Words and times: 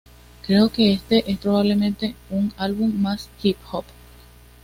Creo 0.47 0.69
que 0.71 0.93
este 0.93 1.31
es 1.31 1.37
probablemente 1.37 2.15
un 2.31 2.51
álbum 2.57 2.91
más 2.99 3.29
hip-hop. 3.43 3.85